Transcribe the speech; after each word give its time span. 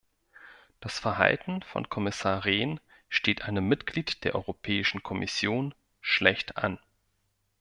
Das 0.79 0.97
Verhalten 0.97 1.61
von 1.61 1.87
Kommissar 1.87 2.43
Rehn 2.43 2.79
steht 3.07 3.43
einem 3.43 3.67
Mitglied 3.67 4.23
der 4.23 4.33
Europäischen 4.33 5.03
Kommission 5.03 5.75
schlecht 6.01 6.57
an. 6.57 6.79